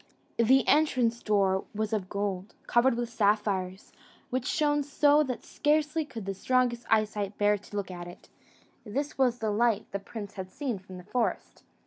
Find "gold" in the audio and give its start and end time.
2.09-2.55